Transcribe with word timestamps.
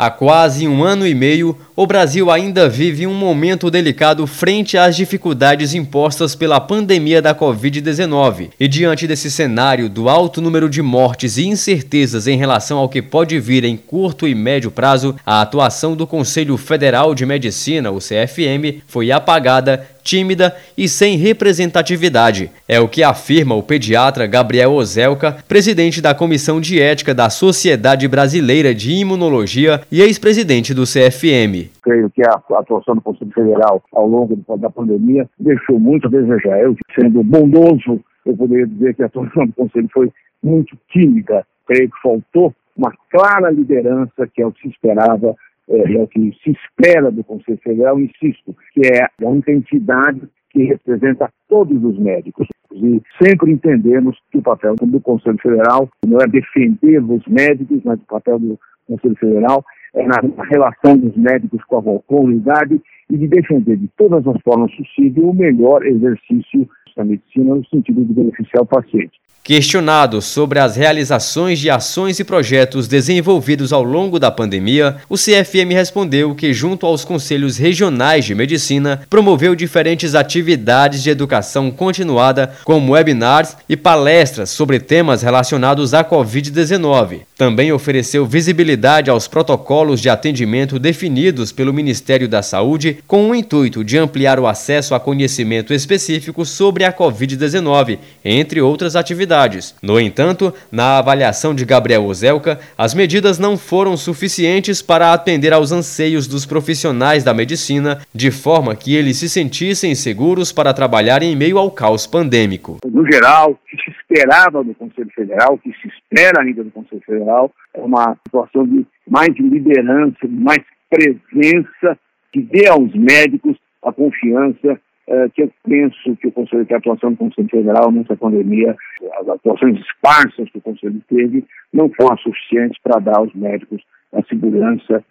Há 0.00 0.12
quase 0.12 0.68
um 0.68 0.84
ano 0.84 1.04
e 1.04 1.12
meio, 1.12 1.58
o 1.78 1.86
Brasil 1.86 2.28
ainda 2.28 2.68
vive 2.68 3.06
um 3.06 3.14
momento 3.14 3.70
delicado 3.70 4.26
frente 4.26 4.76
às 4.76 4.96
dificuldades 4.96 5.74
impostas 5.74 6.34
pela 6.34 6.58
pandemia 6.58 7.22
da 7.22 7.32
Covid-19. 7.32 8.48
E 8.58 8.66
diante 8.66 9.06
desse 9.06 9.30
cenário 9.30 9.88
do 9.88 10.08
alto 10.08 10.40
número 10.40 10.68
de 10.68 10.82
mortes 10.82 11.36
e 11.38 11.46
incertezas 11.46 12.26
em 12.26 12.36
relação 12.36 12.78
ao 12.78 12.88
que 12.88 13.00
pode 13.00 13.38
vir 13.38 13.62
em 13.62 13.76
curto 13.76 14.26
e 14.26 14.34
médio 14.34 14.72
prazo, 14.72 15.14
a 15.24 15.40
atuação 15.40 15.94
do 15.94 16.04
Conselho 16.04 16.56
Federal 16.56 17.14
de 17.14 17.24
Medicina, 17.24 17.92
o 17.92 18.00
CFM, 18.00 18.82
foi 18.88 19.12
apagada 19.12 19.86
tímida 20.08 20.56
e 20.76 20.88
sem 20.88 21.18
representatividade. 21.18 22.50
É 22.66 22.80
o 22.80 22.88
que 22.88 23.02
afirma 23.02 23.54
o 23.54 23.62
pediatra 23.62 24.26
Gabriel 24.26 24.72
Ozelka, 24.72 25.36
presidente 25.46 26.00
da 26.00 26.14
Comissão 26.14 26.62
de 26.62 26.80
Ética 26.80 27.14
da 27.14 27.28
Sociedade 27.28 28.08
Brasileira 28.08 28.74
de 28.74 28.90
Imunologia 28.90 29.82
e 29.92 30.00
ex-presidente 30.00 30.72
do 30.72 30.84
CFM. 30.84 31.67
Creio 31.82 32.10
que 32.10 32.22
a 32.22 32.32
atuação 32.32 32.94
do 32.94 33.00
Conselho 33.00 33.32
Federal 33.32 33.82
ao 33.92 34.06
longo 34.06 34.36
da 34.58 34.70
pandemia 34.70 35.28
deixou 35.38 35.78
muito 35.78 36.06
a 36.06 36.10
desejar. 36.10 36.60
Eu, 36.60 36.76
sendo 36.98 37.22
bondoso, 37.22 38.00
eu 38.24 38.36
poderia 38.36 38.66
dizer 38.66 38.94
que 38.94 39.02
a 39.02 39.06
atuação 39.06 39.46
do 39.46 39.52
Conselho 39.52 39.88
foi 39.92 40.12
muito 40.42 40.76
tímida. 40.88 41.46
Creio 41.66 41.90
que 41.90 42.02
faltou 42.02 42.54
uma 42.76 42.92
clara 43.10 43.50
liderança, 43.50 44.26
que 44.32 44.42
é 44.42 44.46
o 44.46 44.52
que 44.52 44.62
se 44.62 44.68
esperava 44.68 45.34
é, 45.68 45.94
é 45.94 46.02
o 46.02 46.08
que 46.08 46.32
se 46.42 46.50
espera 46.50 47.10
do 47.10 47.22
Conselho 47.22 47.58
Federal, 47.62 48.00
insisto, 48.00 48.56
que 48.72 48.80
é 48.86 49.04
a 49.04 49.50
entidade 49.50 50.22
que 50.50 50.64
representa 50.64 51.30
todos 51.48 51.82
os 51.84 51.98
médicos. 51.98 52.48
E 52.72 53.02
sempre 53.22 53.52
entendemos 53.52 54.18
que 54.30 54.38
o 54.38 54.42
papel 54.42 54.76
do 54.76 55.00
Conselho 55.00 55.38
Federal 55.40 55.88
não 56.06 56.18
é 56.20 56.26
defender 56.26 57.02
os 57.02 57.26
médicos, 57.26 57.80
mas 57.84 58.00
o 58.00 58.06
papel 58.06 58.38
do 58.38 58.58
Conselho 58.86 59.16
Federal 59.16 59.64
é 59.94 60.06
na, 60.06 60.20
relação 60.50 60.96
dos 60.96 61.16
médicos 61.16 61.62
com 61.64 61.78
a 61.78 62.02
comunidade 62.02 62.80
e 63.10 63.16
de 63.16 63.26
defender 63.26 63.76
de 63.76 63.88
todas 63.96 64.26
as 64.26 64.40
formas 64.42 64.74
possíveis 64.74 65.26
o 65.26 65.32
melhor 65.32 65.84
exercício 65.84 66.68
da 66.98 67.04
medicina 67.04 67.54
no 67.54 67.64
sentido 67.66 68.04
de 68.04 68.12
beneficiar 68.12 68.62
o 68.62 68.66
paciente. 68.66 69.18
Questionado 69.48 70.20
sobre 70.20 70.58
as 70.58 70.76
realizações 70.76 71.58
de 71.58 71.70
ações 71.70 72.20
e 72.20 72.24
projetos 72.24 72.86
desenvolvidos 72.86 73.72
ao 73.72 73.82
longo 73.82 74.18
da 74.18 74.30
pandemia, 74.30 74.96
o 75.08 75.14
CFM 75.14 75.72
respondeu 75.72 76.34
que, 76.34 76.52
junto 76.52 76.84
aos 76.84 77.02
conselhos 77.02 77.56
regionais 77.56 78.26
de 78.26 78.34
medicina, 78.34 79.00
promoveu 79.08 79.54
diferentes 79.54 80.14
atividades 80.14 81.02
de 81.02 81.08
educação 81.08 81.70
continuada, 81.70 82.52
como 82.62 82.92
webinars 82.92 83.56
e 83.66 83.74
palestras 83.74 84.50
sobre 84.50 84.78
temas 84.78 85.22
relacionados 85.22 85.94
à 85.94 86.04
Covid-19. 86.04 87.20
Também 87.34 87.72
ofereceu 87.72 88.26
visibilidade 88.26 89.08
aos 89.08 89.26
protocolos 89.26 89.98
de 89.98 90.10
atendimento 90.10 90.78
definidos 90.78 91.52
pelo 91.52 91.72
Ministério 91.72 92.28
da 92.28 92.42
Saúde, 92.42 92.98
com 93.06 93.30
o 93.30 93.34
intuito 93.34 93.82
de 93.82 93.96
ampliar 93.96 94.38
o 94.38 94.46
acesso 94.46 94.94
a 94.94 95.00
conhecimento 95.00 95.72
específico 95.72 96.44
sobre 96.44 96.84
a 96.84 96.87
Covid-19, 96.92 97.98
entre 98.24 98.60
outras 98.60 98.96
atividades. 98.96 99.74
No 99.82 100.00
entanto, 100.00 100.52
na 100.70 100.98
avaliação 100.98 101.54
de 101.54 101.64
Gabriel 101.64 102.04
Ozelka, 102.04 102.58
as 102.76 102.94
medidas 102.94 103.38
não 103.38 103.56
foram 103.56 103.96
suficientes 103.96 104.80
para 104.82 105.12
atender 105.12 105.52
aos 105.52 105.72
anseios 105.72 106.26
dos 106.26 106.46
profissionais 106.46 107.24
da 107.24 107.34
medicina, 107.34 108.00
de 108.14 108.30
forma 108.30 108.74
que 108.74 108.94
eles 108.94 109.16
se 109.18 109.28
sentissem 109.28 109.94
seguros 109.94 110.52
para 110.52 110.74
trabalhar 110.74 111.22
em 111.22 111.36
meio 111.36 111.58
ao 111.58 111.70
caos 111.70 112.06
pandêmico. 112.06 112.78
No 112.84 113.04
geral, 113.10 113.52
o 113.52 113.58
que 113.68 113.76
se 113.82 113.90
esperava 113.90 114.62
do 114.64 114.74
Conselho 114.74 115.10
Federal, 115.14 115.54
o 115.54 115.58
que 115.58 115.70
se 115.80 115.88
espera 115.88 116.42
ainda 116.42 116.64
do 116.64 116.70
Conselho 116.70 117.02
Federal, 117.04 117.52
é 117.74 117.80
uma 117.80 118.16
situação 118.26 118.66
de 118.66 118.86
mais 119.08 119.34
de 119.34 119.42
liderança, 119.42 120.16
de 120.22 120.36
mais 120.36 120.62
presença, 120.90 121.98
que 122.32 122.40
dê 122.42 122.66
aos 122.68 122.94
médicos 122.94 123.56
a 123.82 123.92
confiança 123.92 124.78
é, 125.08 125.28
que 125.30 125.42
eu 125.42 125.50
penso 125.64 126.16
que 126.16 126.28
o 126.28 126.32
Conselho, 126.32 126.66
que 126.66 126.74
a 126.74 126.76
atuação 126.76 127.12
do 127.12 127.16
Conselho 127.16 127.48
Federal 127.48 127.90
nessa 127.90 128.14
pandemia, 128.16 128.76
as 129.20 129.28
atuações 129.28 129.80
esparsas 129.80 130.50
que 130.50 130.58
o 130.58 130.62
Conselho 130.62 131.00
teve, 131.08 131.44
não 131.72 131.90
foram 131.90 132.16
suficientes 132.18 132.78
para 132.82 133.00
dar 133.00 133.16
aos 133.16 133.32
médicos 133.34 133.82
a 134.12 134.22
segurança 134.24 135.02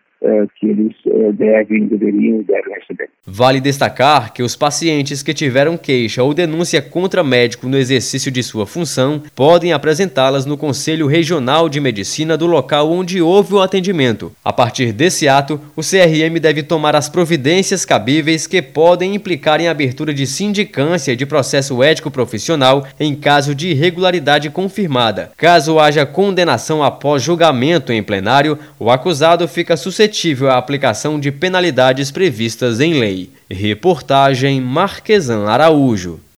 que 0.60 0.68
eles 0.68 0.94
é, 1.06 1.32
devem, 1.32 1.88
deveriam 1.88 2.42
e 2.42 2.44
devem 2.44 2.74
receber. 2.74 3.10
Vale 3.26 3.60
destacar 3.60 4.34
que 4.34 4.44
os 4.44 4.56
pacientes 4.56 5.22
que 5.22 5.34
tiveram 5.34 5.78
queixa 5.78 6.24
ou 6.24 6.34
denúncia 6.34 6.82
contra 6.82 7.24
médico 7.24 7.68
no 7.68 7.78
exercício 7.78 8.32
de 8.32 8.42
sua 8.42 8.66
função 8.66 9.22
podem 9.36 9.74
apresentá-las 9.74 10.46
no 10.46 10.58
Conselho 10.58 11.08
Regional 11.08 11.70
de 11.70 11.80
Medicina 11.80 12.38
do 12.38 12.46
local 12.46 12.92
onde 12.92 13.22
houve 13.22 13.54
o 13.54 13.62
atendimento. 13.62 14.32
A 14.44 14.52
partir 14.52 14.92
desse 14.92 15.28
ato, 15.28 15.60
o 15.76 15.82
CRM 15.82 16.40
deve 16.40 16.64
tomar 16.64 16.96
as 16.96 17.10
providências 17.10 17.86
cabíveis 17.86 18.48
que 18.48 18.62
podem 18.62 19.16
implicar 19.16 19.60
em 19.62 19.68
abertura 19.68 20.14
de 20.14 20.26
sindicância 20.26 21.16
de 21.16 21.26
processo 21.26 21.82
ético 21.84 22.12
profissional 22.12 22.88
em 23.00 23.16
caso 23.16 23.54
de 23.54 23.70
irregularidade 23.70 24.50
confirmada. 24.50 25.32
Caso 25.38 25.80
haja 25.80 26.06
condenação 26.06 26.84
após 26.84 27.24
julgamento 27.24 27.92
em 27.92 28.02
plenário, 28.02 28.58
o 28.80 28.90
acusado 28.90 29.48
fica 29.48 29.78
suscetível 29.78 30.17
suscetível 30.18 30.50
à 30.50 30.58
aplicação 30.58 31.20
de 31.20 31.32
penalidades 31.32 32.10
previstas 32.10 32.80
em 32.80 33.00
lei. 33.00 33.30
Reportagem 33.50 34.60
Marquesan 34.60 35.48
Araújo. 35.48 36.20